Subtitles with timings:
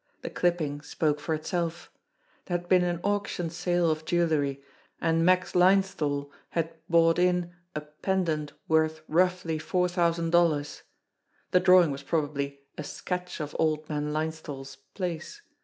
[0.23, 1.91] The clipping spoke for itself;
[2.45, 4.63] there had been an auction sale of jewellery,
[4.99, 10.81] and Max Lines thai had bought in a pendant worth roughly four thousand dollars.
[11.51, 15.43] The drawing was probably a sketch of old man Linesthal's place.